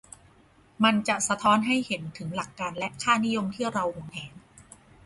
[0.83, 4.33] มันจะสะท้อนให้เห็นถึงหลักการและค่านิยมที่เราหวงแหน